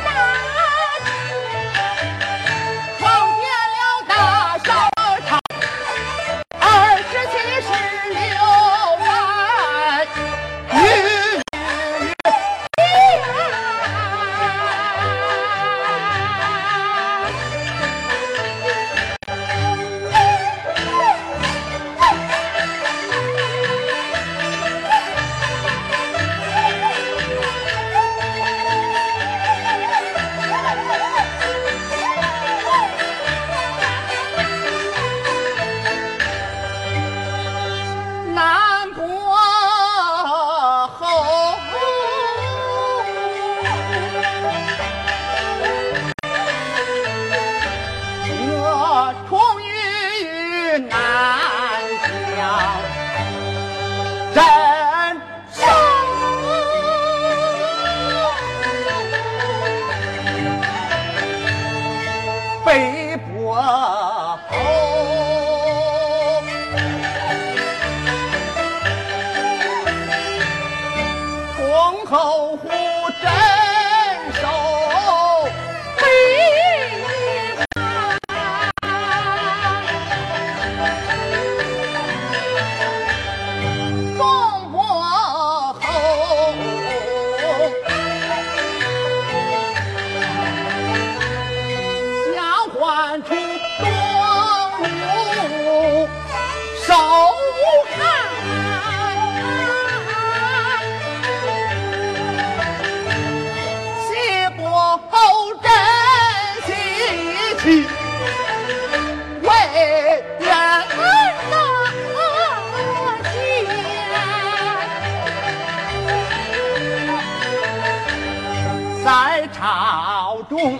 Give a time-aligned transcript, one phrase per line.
[119.59, 120.77] 朝中，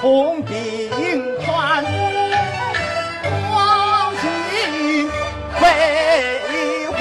[0.00, 1.84] 红笔盈宽，
[3.50, 5.10] 黄旗
[5.58, 5.62] 飞
[6.48, 6.94] 舞。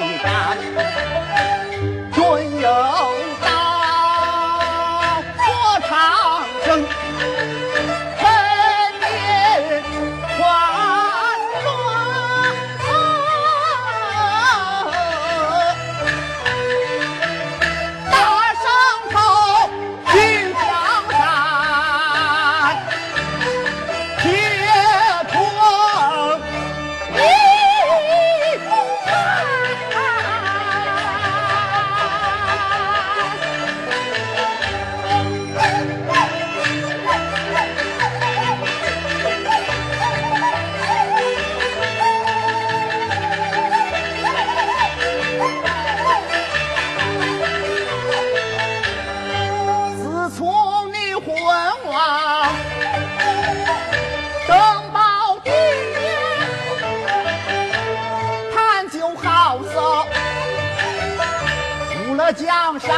[62.53, 62.95] 上山，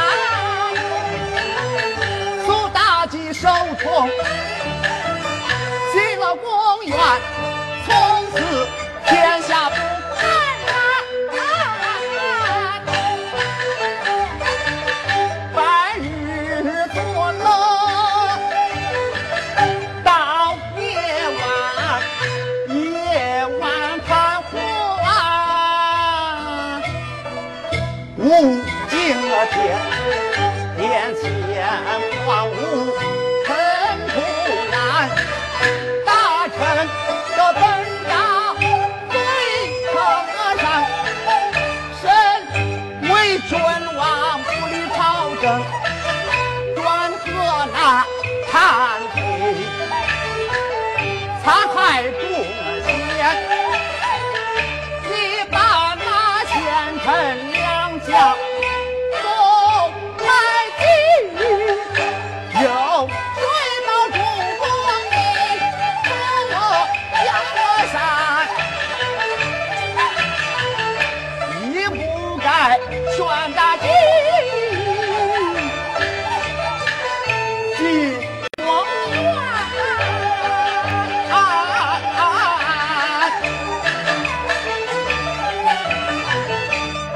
[2.44, 3.48] 苏妲己受
[3.80, 4.10] 宠
[5.94, 6.94] 进了宫园，
[7.86, 7.90] 从
[8.32, 8.36] 此
[9.06, 9.76] 天下不
[10.14, 10.20] 看
[15.54, 15.58] 白
[16.00, 16.04] 日
[16.92, 17.00] 做
[17.32, 17.48] 楼，
[20.04, 20.84] 到夜
[21.40, 21.42] 晚
[22.74, 23.64] 夜晚
[24.06, 24.12] 看
[24.42, 24.52] 花。
[29.08, 29.78] 迎天
[30.76, 31.22] 殿前
[32.26, 32.52] 万物
[33.46, 33.56] 纷
[34.08, 34.14] 纷出
[36.04, 36.58] 大臣
[37.36, 37.62] 的本
[38.08, 38.10] 家
[39.08, 39.14] 嘴
[39.92, 39.94] 称
[40.58, 40.62] 上
[42.00, 42.02] 身
[43.12, 44.96] 为君王不理朝
[45.40, 45.85] 政。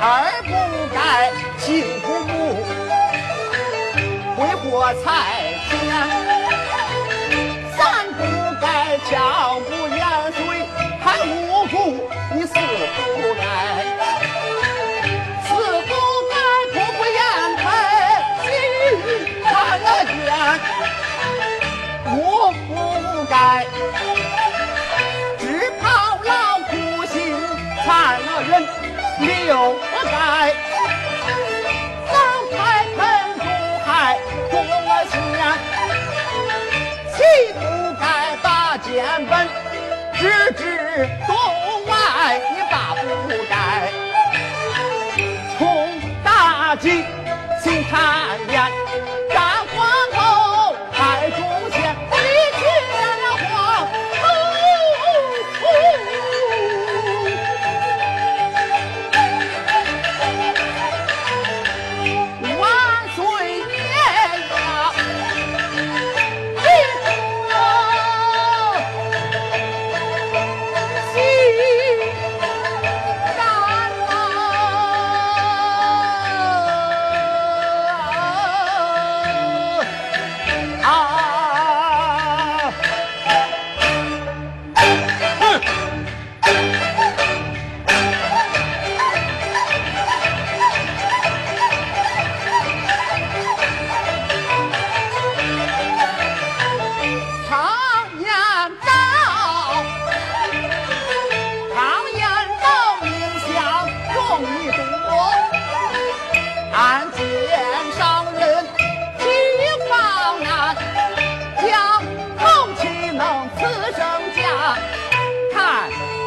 [0.03, 0.51] 儿不
[0.95, 2.33] 该亲父母，
[4.35, 5.71] 挥霍财钱；
[41.01, 41.35] 直指东
[41.87, 43.01] 外，你把不
[43.49, 43.55] 该
[45.57, 45.59] 从
[46.23, 47.05] 大吉
[47.63, 48.30] 心太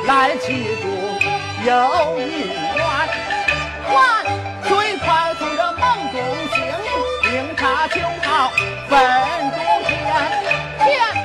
[0.06, 0.92] 来其中
[1.66, 2.22] 有一
[2.76, 2.84] 员，
[3.86, 3.94] 唤
[4.64, 6.16] 最快从这梦中
[6.54, 6.56] 醒，
[7.32, 8.52] 明察秋毫
[8.90, 9.00] 分
[9.52, 9.58] 中
[9.88, 9.92] 天，
[10.80, 11.23] 天。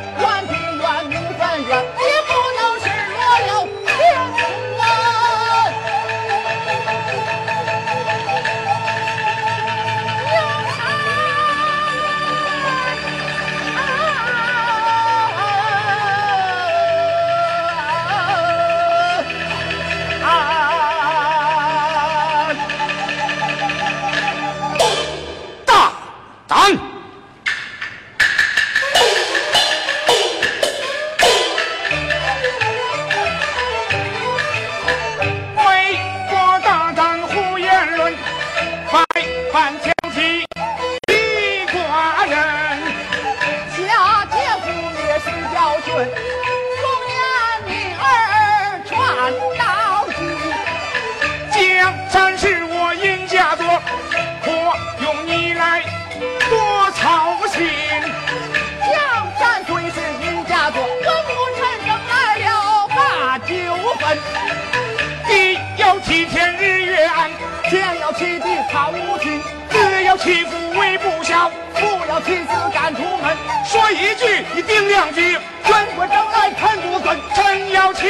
[68.71, 75.33] 他母亲只要欺负为不孝不要亲自赶出门说一句你顶两句
[75.65, 78.07] 卷不争来判不准臣要气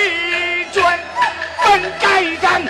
[0.73, 0.85] 准
[1.65, 2.63] 本该斩。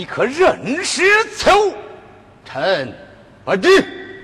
[0.00, 1.74] 你可认识此物
[2.42, 2.90] 臣
[3.44, 3.68] 不知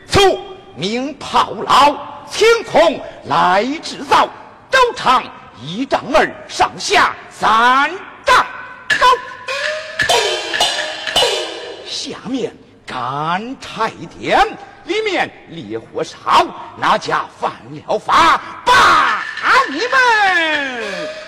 [0.08, 0.40] 此物
[0.74, 1.94] 名炮烙
[2.30, 4.26] 青铜来制造
[4.70, 5.22] 周长
[5.62, 7.90] 一丈二上下三
[8.24, 8.46] 丈
[8.88, 9.06] 高。
[11.86, 12.50] 下面
[12.86, 14.48] 干柴点
[14.84, 16.16] 里面烈火烧
[16.78, 19.22] 哪家犯了法把
[19.68, 21.25] 你们。